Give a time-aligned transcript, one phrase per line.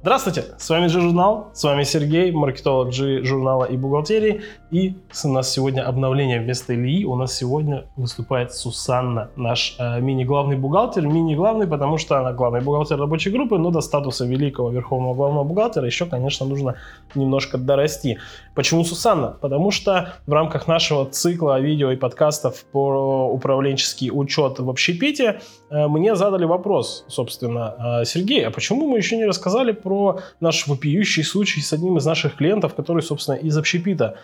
[0.00, 4.42] Здравствуйте, с вами G-журнал, с вами Сергей, маркетолог G-журнала и бухгалтерии.
[4.70, 4.94] И
[5.24, 7.04] у нас сегодня обновление вместо Ильи.
[7.04, 11.04] У нас сегодня выступает Сусанна, наш э, мини-главный бухгалтер.
[11.04, 15.84] Мини-главный, потому что она главный бухгалтер рабочей группы, но до статуса великого верховного главного бухгалтера
[15.84, 16.76] еще, конечно, нужно
[17.16, 18.18] немножко дорасти.
[18.54, 19.36] Почему Сусанна?
[19.40, 25.40] Потому что в рамках нашего цикла видео и подкастов по управленческий учет в общепите
[25.70, 30.66] э, мне задали вопрос, собственно, э, Сергей, а почему мы еще не рассказали про наш
[30.66, 34.18] вопиющий случай с одним из наших клиентов, который, собственно, из общепита.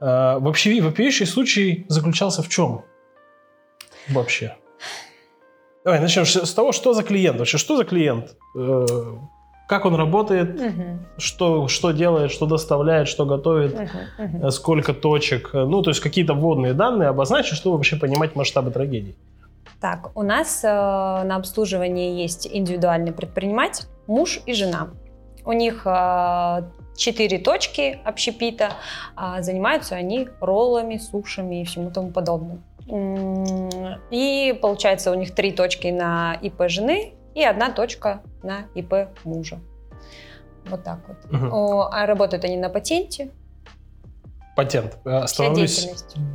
[0.00, 2.82] Э, вообще, вопиющий случай заключался в чем?
[4.08, 4.54] Вообще.
[5.84, 8.86] Давай начнем с того, что за клиент вообще, что за клиент, э,
[9.68, 10.98] как он работает, угу.
[11.18, 14.50] что, что делает, что доставляет, что готовит, угу, угу.
[14.50, 19.16] сколько точек, ну, то есть какие-то вводные данные обозначить, чтобы вообще понимать масштабы трагедии.
[19.80, 24.90] Так, у нас э, на обслуживании есть индивидуальный предприниматель, муж и жена.
[25.44, 26.62] У них э,
[26.96, 28.72] четыре точки общепита,
[29.16, 32.62] э, занимаются они роллами, сушами и всему тому подобным.
[34.10, 39.58] И получается у них три точки на ИП жены и одна точка на ИП мужа.
[40.66, 41.16] Вот так вот.
[41.32, 41.88] Угу.
[41.92, 43.30] А работают они на патенте.
[44.56, 44.98] Патент.
[45.04, 45.88] Остановлюсь.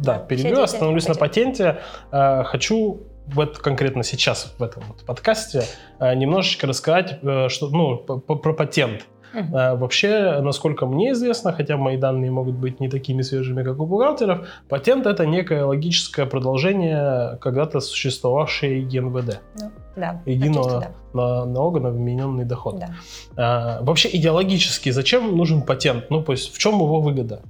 [0.03, 1.81] Да, перебью, остановлюсь на патенте.
[2.11, 5.63] Хочу в конкретно сейчас в этом вот подкасте
[5.99, 9.05] э, немножечко рассказать, э, что, ну, про патент.
[9.31, 9.77] Uh-huh.
[9.77, 14.47] Вообще, насколько мне известно, хотя мои данные могут быть не такими свежими, как у бухгалтеров,
[14.67, 19.39] патент это некое логическое продолжение когда-то существовавшей ЕНВД.
[19.61, 21.45] Ну, да, Единого да.
[21.45, 22.79] налога на вмененный доход.
[22.79, 22.89] Да.
[23.37, 26.09] А, вообще идеологически зачем нужен патент?
[26.09, 27.43] Ну, то есть в чем его выгода?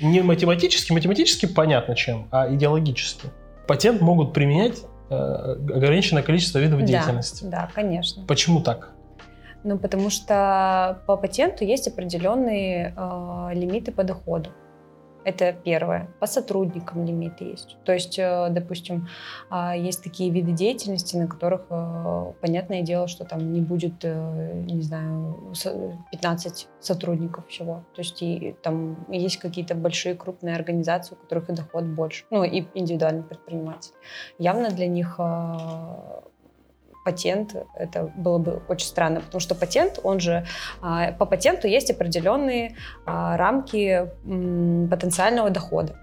[0.00, 3.28] Не математически, математически понятно чем, а идеологически.
[3.68, 7.44] Патент могут применять ограниченное количество видов деятельности.
[7.44, 8.24] Да, конечно.
[8.26, 8.92] Почему так?
[9.62, 14.50] Ну, потому что по патенту есть определенные э, лимиты по доходу.
[15.24, 16.08] Это первое.
[16.18, 17.76] По сотрудникам лимит есть.
[17.84, 19.08] То есть, э, допустим,
[19.50, 24.62] а, есть такие виды деятельности, на которых, э, понятное дело, что там не будет, э,
[24.64, 25.52] не знаю,
[26.10, 27.84] 15 сотрудников всего.
[27.94, 32.24] То есть и там есть какие-то большие крупные организации, у которых и доход больше.
[32.30, 33.92] Ну и индивидуальный предприниматель.
[34.38, 35.18] Явно для них
[37.04, 40.44] патент, это было бы очень странно, потому что патент, он же,
[40.82, 45.96] а, по патенту есть определенные а, рамки потенциального дохода.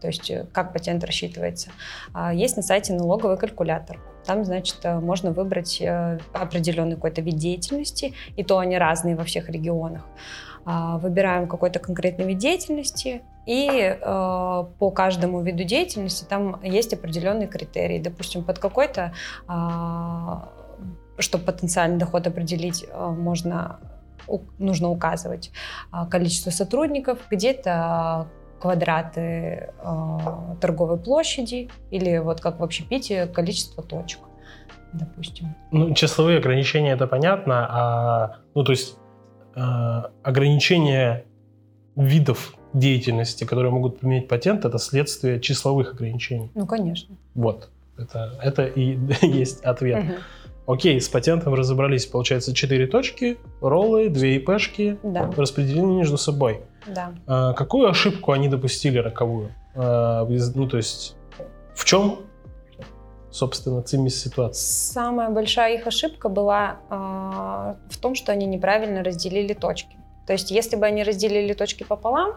[0.00, 1.70] То есть э, как патент рассчитывается.
[2.12, 4.00] А, есть на сайте налоговый калькулятор.
[4.24, 9.24] Там, значит, э, можно выбрать э, определенный какой-то вид деятельности, и то они разные во
[9.24, 10.06] всех регионах.
[10.66, 17.98] Выбираем какой-то конкретный вид деятельности, и э, по каждому виду деятельности там есть определенные критерии.
[17.98, 19.12] Допустим, под какой-то,
[19.48, 23.80] э, чтобы потенциальный доход определить, э, можно
[24.58, 25.50] нужно указывать
[25.92, 28.28] э, количество сотрудников, где-то
[28.60, 29.20] квадраты
[29.82, 30.18] э,
[30.60, 34.20] торговой площади или вот как в общепите количество точек,
[34.92, 35.54] допустим.
[35.70, 38.96] Ну, числовые ограничения это понятно, а ну то есть
[39.56, 39.60] э,
[40.22, 41.24] ограничения
[41.96, 46.50] видов деятельности, которые могут применить патент, это следствие числовых ограничений.
[46.54, 47.16] Ну, конечно.
[47.34, 47.68] Вот.
[47.98, 50.04] Это, это и есть ответ.
[50.04, 50.14] Угу.
[50.66, 52.06] Окей, с патентом разобрались.
[52.06, 55.30] Получается, четыре точки, роллы, две ИПшки, да.
[55.36, 56.62] распределены между собой.
[56.86, 57.12] Да.
[57.26, 59.52] А, какую ошибку они допустили роковую?
[59.74, 61.16] А, ну, то есть,
[61.74, 62.20] в чем,
[63.32, 64.92] собственно, цимис ситуации?
[64.92, 69.96] Самая большая их ошибка была а, в том, что они неправильно разделили точки.
[70.26, 72.34] То есть, если бы они разделили точки пополам,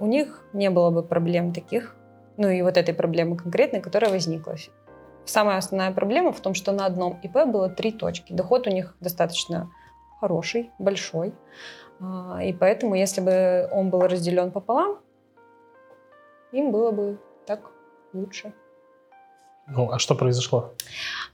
[0.00, 1.96] у них не было бы проблем таких,
[2.36, 4.54] ну и вот этой проблемы конкретной, которая возникла.
[5.24, 8.32] Самая основная проблема в том, что на одном ИП было три точки.
[8.32, 9.70] Доход у них достаточно
[10.20, 11.34] хороший, большой.
[12.00, 14.98] А, и поэтому, если бы он был разделен пополам,
[16.52, 17.70] им было бы так
[18.12, 18.52] лучше.
[19.70, 20.74] Ну, а что произошло?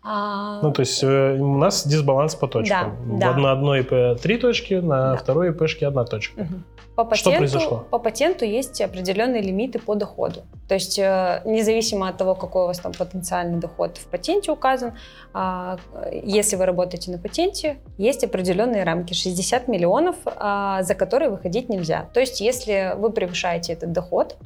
[0.02, 0.60] А...
[0.62, 2.96] Ну, то есть э, у нас дисбаланс по точкам.
[3.18, 3.38] Да, да.
[3.38, 5.16] На одной ИП три точки, на да.
[5.16, 6.42] второй ИПшке одна точка.
[6.42, 6.54] Угу.
[6.96, 7.86] По патенту, Что произошло?
[7.90, 10.44] По патенту есть определенные лимиты по доходу.
[10.66, 14.94] То есть э, независимо от того, какой у вас там потенциальный доход в патенте указан,
[15.34, 15.76] а,
[16.10, 22.08] если вы работаете на патенте, есть определенные рамки 60 миллионов, а, за которые выходить нельзя.
[22.14, 24.36] То есть если вы превышаете этот доход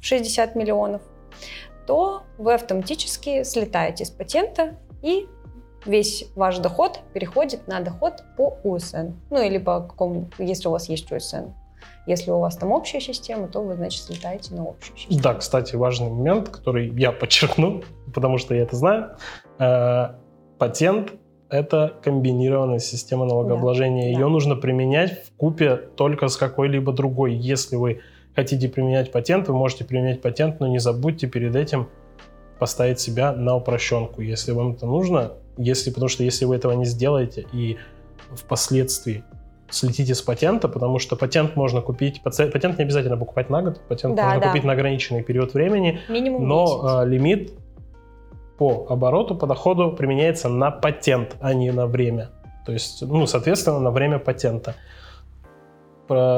[0.00, 1.02] в 60 миллионов,
[1.90, 5.26] то вы автоматически слетаете с патента и
[5.84, 9.08] весь ваш доход переходит на доход по УСН.
[9.28, 11.48] Ну или по какому, если у вас есть УСН.
[12.06, 15.20] Если у вас там общая система, то вы, значит, слетаете на общую систему.
[15.20, 17.82] Да, кстати, важный момент, который я подчеркну,
[18.14, 19.16] потому что я это знаю.
[19.58, 20.10] Э,
[20.60, 21.14] патент
[21.48, 24.02] это комбинированная система налогообложения.
[24.02, 24.08] Да.
[24.10, 24.28] Ее да.
[24.28, 27.34] нужно применять в купе только с какой-либо другой.
[27.34, 28.02] Если вы
[28.34, 31.88] хотите применять патент, вы можете применять патент, но не забудьте перед этим
[32.58, 35.32] поставить себя на упрощенку, если вам это нужно.
[35.56, 37.78] Если, потому что если вы этого не сделаете и
[38.34, 39.24] впоследствии
[39.70, 44.14] слетите с патента, потому что патент можно купить, патент не обязательно покупать на год, патент
[44.14, 44.48] да, можно да.
[44.48, 47.52] купить на ограниченный период времени, Минимум но э, лимит
[48.58, 52.30] по обороту, по доходу применяется на патент, а не на время.
[52.66, 54.74] То есть, ну, соответственно, на время патента.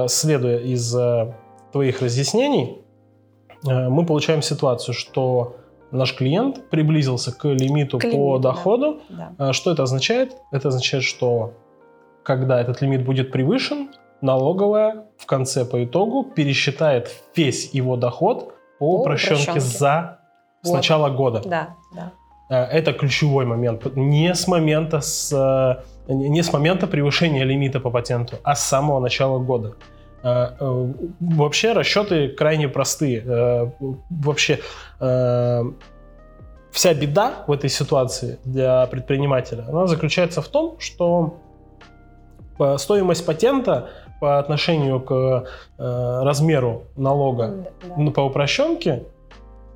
[0.06, 1.32] Следуя из э,
[1.72, 2.78] твоих разъяснений,
[3.66, 5.56] э, мы получаем ситуацию, что
[5.90, 9.00] наш клиент приблизился к лимиту, к лимиту по доходу.
[9.08, 9.32] Да.
[9.38, 9.52] Да.
[9.52, 10.36] Что это означает?
[10.50, 11.52] Это означает, что
[12.22, 13.90] когда этот лимит будет превышен,
[14.20, 20.20] налоговая в конце по итогу пересчитает весь его доход по, по упрощенке, за
[20.62, 20.70] вот.
[20.70, 21.42] с начала года.
[21.44, 22.12] Да, да.
[22.48, 23.96] Э, это ключевой момент.
[23.96, 29.00] Не с момента с э, не с момента превышения лимита по патенту, а с самого
[29.00, 29.74] начала года.
[30.22, 33.72] Э, вообще расчеты крайне простые.
[34.10, 34.60] Вообще
[36.70, 41.38] вся беда в этой ситуации для предпринимателя, она заключается в том, что
[42.78, 43.90] стоимость патента
[44.22, 45.12] по отношению к
[45.78, 47.94] э, размеру налога да.
[47.96, 49.02] ну, по упрощенке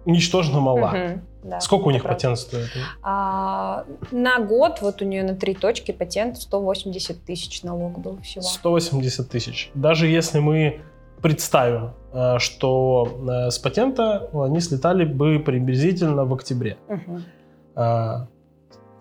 [0.05, 0.93] ничтожно мала.
[0.95, 2.17] Угу, да, Сколько у них правда.
[2.17, 2.69] патент стоит?
[3.03, 8.43] А, на год вот у нее на три точки патент 180 тысяч налог был всего.
[8.43, 9.71] 180 тысяч.
[9.75, 10.81] Даже если мы
[11.23, 16.77] представим, э, что э, с патента они слетали бы приблизительно в октябре.
[16.89, 17.21] Угу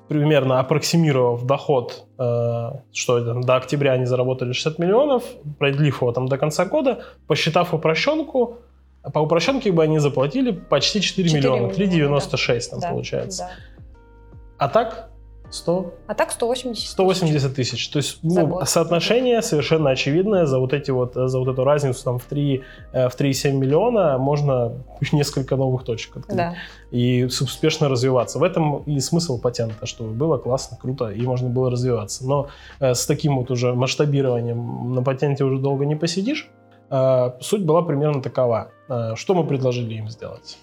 [0.08, 5.24] примерно аппроксимировав доход, э, что это, до октября они заработали 60 миллионов,
[5.58, 8.58] продлив его там до конца года, посчитав упрощенку,
[9.14, 12.70] по упрощенке бы они заплатили почти 4, 4 миллиона, 3,96 да.
[12.70, 13.44] там да, получается.
[13.44, 13.86] Да.
[14.58, 15.10] А так
[15.52, 15.94] 100?
[16.08, 17.90] А так 180 180 тысяч.
[17.90, 20.46] То есть ну, соотношение совершенно очевидное.
[20.46, 22.64] За вот, эти вот, за вот эту разницу там, в 3,7
[22.94, 24.74] э, в 3, миллиона можно
[25.12, 26.38] несколько новых точек открыть.
[26.38, 26.56] Да.
[26.92, 28.40] И успешно развиваться.
[28.40, 32.26] В этом и смысл патента, чтобы было классно, круто, и можно было развиваться.
[32.26, 32.48] Но
[32.80, 36.50] э, с таким вот уже масштабированием на патенте уже долго не посидишь.
[36.90, 38.72] Э, суть была примерно такова.
[38.90, 40.58] Э, что мы предложили им сделать?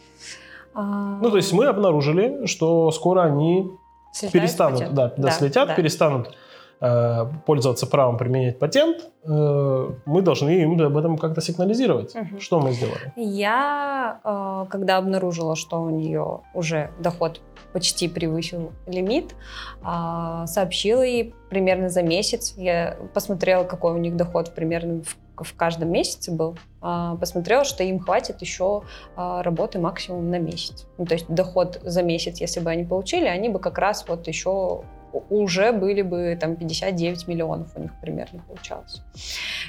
[0.74, 1.19] А...
[1.20, 3.70] Ну, то есть мы обнаружили, что скоро они
[4.12, 4.94] Слетают перестанут, патент.
[4.94, 5.74] да, да, слетят, да.
[5.74, 6.36] перестанут
[6.80, 12.14] э, пользоваться правом применять патент, э, мы должны им об этом как-то сигнализировать.
[12.14, 12.40] Угу.
[12.40, 13.12] Что мы сделали?
[13.16, 17.40] Я, э, когда обнаружила, что у нее уже доход
[17.72, 19.34] почти превысил лимит,
[19.82, 22.52] сообщила ей примерно за месяц.
[22.58, 27.82] Я посмотрела, какой у них доход примерно в в каждом месяце был, э, посмотрела, что
[27.82, 28.82] им хватит еще
[29.17, 30.87] э, работы максимум на месяц.
[30.99, 34.29] Ну, то есть доход за месяц, если бы они получили, они бы как раз вот
[34.29, 34.82] еще
[35.31, 39.02] уже были бы там 59 миллионов у них примерно получалось.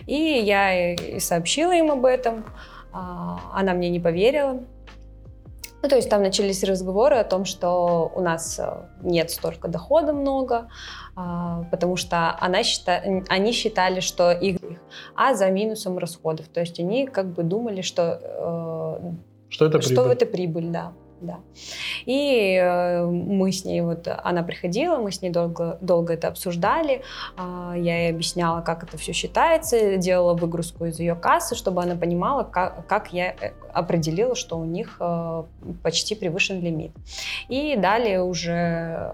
[0.06, 2.46] И я и сообщила им об этом,
[2.94, 4.60] а, она мне не поверила.
[5.84, 10.14] Ну, то есть там начались разговоры о том, что у нас э, нет столько дохода
[10.14, 10.70] много,
[11.14, 13.04] а, потому что она счита...
[13.28, 14.60] они считали, что их,
[15.14, 16.48] а за минусом расходов.
[16.48, 19.12] То есть они как бы думали, что, э,
[19.50, 20.12] что это что прибыль.
[20.14, 20.94] это прибыль, да
[21.24, 21.40] да.
[22.06, 27.02] И э, мы с ней, вот она приходила, мы с ней долго, долго это обсуждали,
[27.38, 31.96] э, я ей объясняла, как это все считается, делала выгрузку из ее кассы, чтобы она
[31.96, 35.44] понимала, как, как я э, определила, что у них э,
[35.82, 36.92] почти превышен лимит.
[37.50, 39.14] И далее уже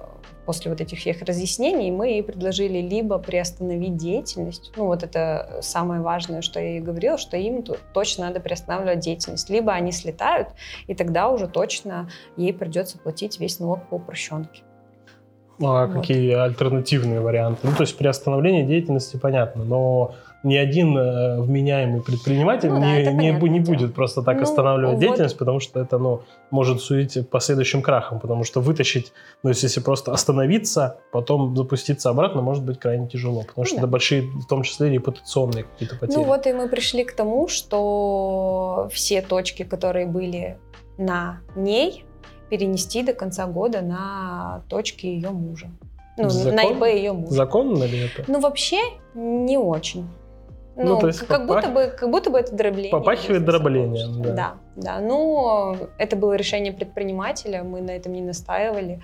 [0.49, 6.01] после вот этих всех разъяснений мы ей предложили либо приостановить деятельность, ну вот это самое
[6.01, 7.63] важное, что я ей говорила, что им
[7.93, 10.47] точно надо приостанавливать деятельность, либо они слетают,
[10.87, 14.63] и тогда уже точно ей придется платить весь налог по упрощенке.
[15.61, 15.95] А вот.
[15.95, 17.67] какие альтернативные варианты?
[17.67, 23.11] Ну, то есть приостановление деятельности понятно, но ни один э, вменяемый предприниматель ну, не, да,
[23.11, 25.01] не, не будет просто так ну, останавливать вот.
[25.01, 29.11] деятельность, потому что это ну, может судить последующим крахом, потому что вытащить,
[29.43, 33.83] ну, если просто остановиться, потом запуститься обратно, может быть крайне тяжело, потому что ну, да.
[33.83, 36.17] это большие, в том числе, репутационные какие-то потери.
[36.17, 40.57] Ну вот и мы пришли к тому, что все точки, которые были
[40.97, 42.05] на ней,
[42.49, 45.67] перенести до конца года на точки ее мужа.
[46.17, 46.55] Ну, Закон?
[46.55, 47.33] на ИП ее мужа.
[47.33, 48.29] Законно ли это?
[48.29, 48.79] Ну, вообще
[49.13, 50.07] не очень.
[50.75, 51.47] Ну, ну, то есть как, попах...
[51.47, 52.91] будто бы, как будто бы это дробление.
[52.91, 54.33] Попахивает дроблением, да.
[54.33, 54.99] Да, да.
[54.99, 59.01] Ну, это было решение предпринимателя, мы на этом не настаивали.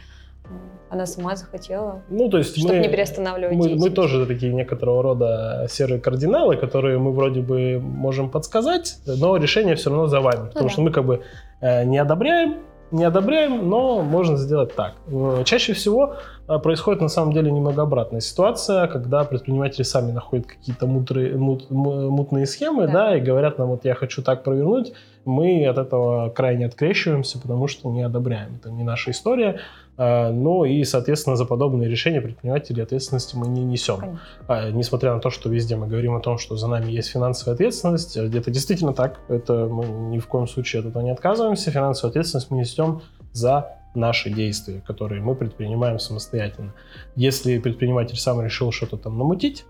[0.90, 5.02] Она сама захотела, ну, то есть чтобы мы, не переостанавливать мы, мы тоже такие некоторого
[5.02, 10.42] рода серые кардиналы, которые мы вроде бы можем подсказать, но решение все равно за вами.
[10.42, 10.72] Ну, потому да.
[10.72, 11.24] что мы как бы
[11.62, 12.60] э, не одобряем,
[12.96, 14.94] не одобряем, но можно сделать так.
[15.08, 16.16] Э, чаще всего
[16.48, 22.46] происходит на самом деле немного обратная ситуация, когда предприниматели сами находят какие-то мутрые, мут, мутные
[22.46, 22.94] схемы, да.
[22.94, 24.94] да, и говорят нам, вот я хочу так провернуть,
[25.26, 28.56] мы от этого крайне открещиваемся, потому что не одобряем.
[28.56, 29.60] Это не наша история.
[29.98, 34.20] А, но и, соответственно, за подобные решения предприниматели ответственности мы не несем.
[34.48, 34.72] Конечно.
[34.72, 38.18] Несмотря на то, что везде мы говорим о том, что за нами есть финансовая ответственность,
[38.18, 39.20] это действительно так.
[39.30, 41.72] Это мы ни в коем случае от этого не отказываемся.
[41.72, 46.74] Финансовую ответственность мы несем за наши действия, которые мы предпринимаем самостоятельно.
[47.16, 49.66] Если предприниматель сам решил что-то там намутить,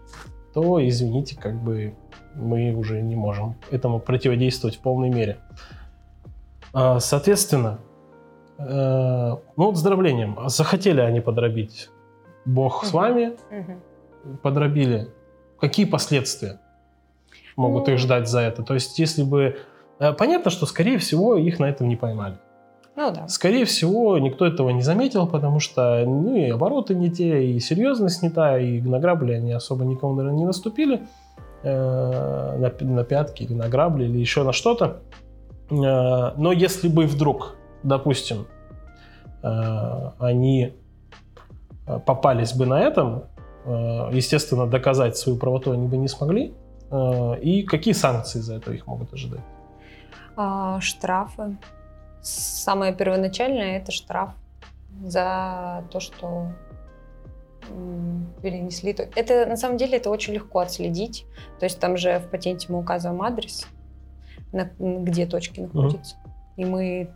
[0.54, 1.96] то, извините, как бы
[2.36, 5.38] мы уже не можем этому противодействовать в полной мере.
[6.74, 7.80] А, соответственно,
[8.58, 10.38] э, ну вот с дроблением.
[10.48, 11.90] Захотели они подробить.
[12.46, 12.86] Бог угу.
[12.86, 13.38] с вами.
[13.52, 14.38] Угу.
[14.42, 15.10] Подробили.
[15.60, 16.60] Какие последствия
[17.56, 17.94] могут ну...
[17.94, 18.64] их ждать за это?
[18.64, 19.58] То есть, если бы...
[20.00, 22.38] Э, понятно, что, скорее всего, их на этом не поймали.
[22.96, 23.28] Ну да.
[23.28, 28.24] Скорее всего, никто этого не заметил, потому что ну, и обороты не те, и серьезность
[28.24, 31.02] не та, и на грабли они особо никому, наверное, не наступили
[31.64, 35.02] э, на, на пятки или на грабли или еще на что-то.
[35.70, 38.48] Э, но если бы вдруг, допустим,
[39.44, 40.74] э, они
[41.88, 43.26] э, попались бы на этом,
[43.66, 46.54] э, естественно, доказать свою правоту они бы не смогли.
[46.92, 49.44] Э, и какие санкции за это их могут ожидать?
[50.38, 51.58] А, штрафы
[52.26, 54.32] Самое первоначальное это штраф
[55.04, 56.48] за то, что
[58.42, 58.98] перенесли.
[59.16, 61.28] Это на самом деле это очень легко отследить.
[61.60, 63.68] То есть там же в патенте мы указываем адрес,
[64.52, 66.16] на, где точки находятся.
[66.16, 66.32] Uh-huh.
[66.58, 67.14] И мы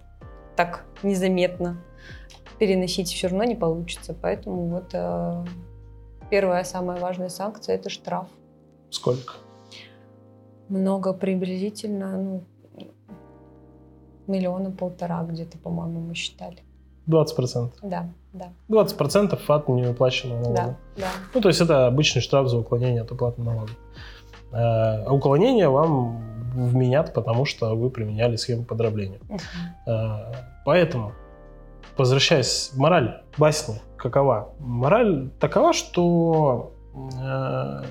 [0.55, 1.83] так незаметно
[2.59, 4.13] переносить все равно не получится.
[4.13, 5.45] Поэтому вот э,
[6.29, 8.27] первая самая важная санкция это штраф.
[8.91, 9.33] Сколько?
[10.67, 12.43] Много приблизительно, ну,
[14.29, 16.59] миллиона полтора где-то, по-моему, мы считали.
[17.07, 17.71] 20%?
[17.81, 18.49] Да, да.
[18.69, 20.61] 20% от неуплаченного налога.
[20.61, 21.07] Да, да.
[21.33, 23.71] Ну, то есть это обычный штраф за уклонение от уплаты налога.
[24.51, 26.21] Э, а уклонение вам
[26.53, 29.19] вменят, потому что вы применяли схему подробления.
[29.29, 30.35] Uh-huh.
[30.65, 31.13] Поэтому,
[31.97, 34.49] возвращаясь, мораль басни какова?
[34.59, 37.83] Мораль такова, что э,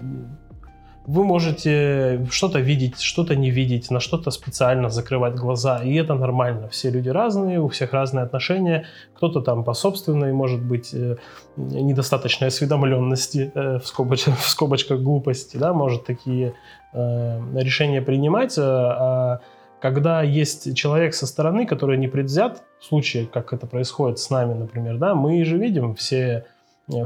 [1.09, 6.69] вы можете что-то видеть, что-то не видеть, на что-то специально закрывать глаза, и это нормально.
[6.69, 8.85] Все люди разные, у всех разные отношения.
[9.15, 11.17] Кто-то там по собственной, может быть, э,
[11.57, 16.53] недостаточной осведомленности, э, в, скобочках, в скобочках глупости, да, может такие
[16.93, 18.59] э, решения принимать.
[18.59, 19.41] А
[19.81, 24.53] когда есть человек со стороны, который не предвзят, в случае, как это происходит с нами,
[24.53, 26.45] например, да, мы же видим все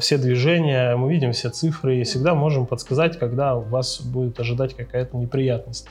[0.00, 4.74] все движения, мы видим все цифры и всегда можем подсказать, когда у вас будет ожидать
[4.74, 5.86] какая-то неприятность.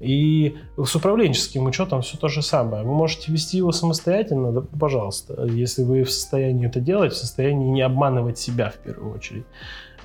[0.00, 2.84] И с управленческим учетом все то же самое.
[2.84, 7.70] Вы можете вести его самостоятельно, да, пожалуйста, если вы в состоянии это делать, в состоянии
[7.70, 9.44] не обманывать себя в первую очередь.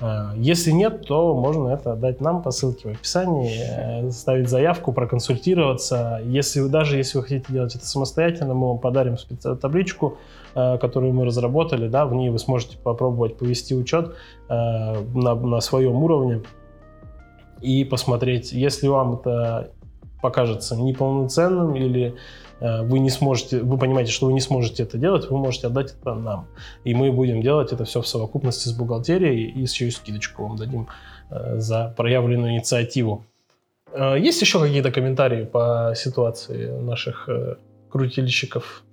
[0.00, 4.92] А, если нет, то можно это отдать нам по ссылке в описании, э, ставить заявку,
[4.92, 6.20] проконсультироваться.
[6.24, 9.16] Если даже если вы хотите делать это самостоятельно, мы вам подарим
[9.60, 10.16] табличку,
[10.54, 11.88] э, которую мы разработали.
[11.88, 14.14] Да, в ней вы сможете попробовать повести учет
[14.48, 14.54] э,
[15.14, 16.42] на, на своем уровне
[17.60, 19.70] и посмотреть, если вам это
[20.22, 22.14] покажется неполноценным или
[22.60, 26.14] вы не сможете, вы понимаете, что вы не сможете это делать, вы можете отдать это
[26.14, 26.48] нам.
[26.84, 30.56] И мы будем делать это все в совокупности с бухгалтерией и еще и скидочку вам
[30.56, 30.88] дадим
[31.30, 33.24] э, за проявленную инициативу.
[33.92, 37.28] Э, есть еще какие-то комментарии по ситуации наших
[37.90, 38.84] крутильщиков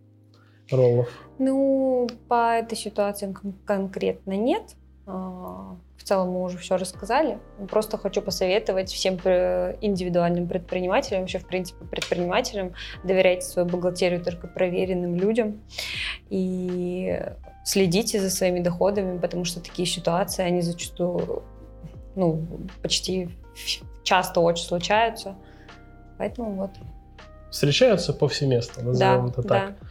[0.72, 1.10] роллов?
[1.40, 3.34] Ну, по этой ситуации
[3.66, 4.76] конкретно нет.
[5.08, 7.40] В целом мы уже все рассказали.
[7.70, 12.74] Просто хочу посоветовать всем индивидуальным предпринимателям, вообще, в принципе, предпринимателям,
[13.06, 15.62] доверяйте свою бухгалтерию только проверенным людям
[16.30, 17.22] и
[17.64, 21.44] следите за своими доходами, потому что такие ситуации, они зачастую,
[22.16, 22.46] ну,
[22.82, 23.30] почти
[24.04, 25.36] часто очень случаются.
[26.18, 26.72] Поэтому вот.
[27.50, 29.76] Встречаются повсеместно, назовем да, это так.
[29.80, 29.87] Да.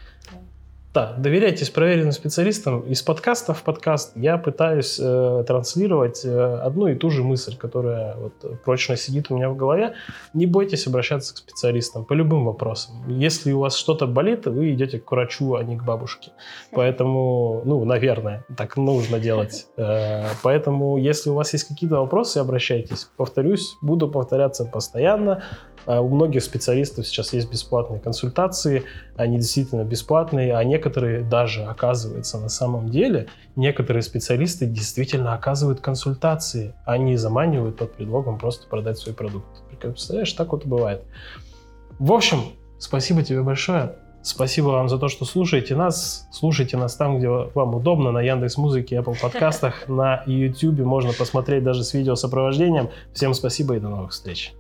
[0.97, 2.81] Да, доверяйтесь проверенным специалистам.
[2.81, 8.17] Из подкаста в подкаст я пытаюсь э, транслировать э, одну и ту же мысль, которая
[8.17, 9.93] вот, прочно сидит у меня в голове.
[10.33, 12.95] Не бойтесь обращаться к специалистам по любым вопросам.
[13.09, 16.31] Если у вас что-то болит, вы идете к врачу, а не к бабушке.
[16.73, 19.67] Поэтому, ну, наверное, так нужно делать.
[19.77, 23.11] Э, поэтому, если у вас есть какие-то вопросы, обращайтесь.
[23.19, 25.43] Повторюсь, буду повторяться постоянно.
[25.87, 28.85] А у многих специалистов сейчас есть бесплатные консультации,
[29.17, 36.75] они действительно бесплатные, а некоторые даже, оказывается, на самом деле, некоторые специалисты действительно оказывают консультации,
[36.85, 39.47] они заманивают под предлогом просто продать свой продукт.
[39.81, 41.05] Представляешь, так вот и бывает.
[41.99, 42.41] В общем,
[42.79, 43.95] спасибо тебе большое.
[44.23, 46.27] Спасибо вам за то, что слушаете нас.
[46.33, 50.81] Слушайте нас там, где вам удобно, на Яндекс Музыке, Apple подкастах, на YouTube.
[50.81, 52.91] Можно посмотреть даже с видеосопровождением.
[53.13, 54.53] Всем спасибо и до новых встреч.